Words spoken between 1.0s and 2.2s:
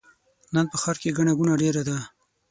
کې ګڼه ګوڼه ډېره ده.